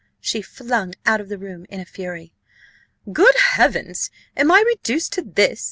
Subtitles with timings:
[0.19, 2.33] She flung out of the room in a fury.
[3.13, 4.09] "Good Heavens!
[4.35, 5.59] am I reduced to this?"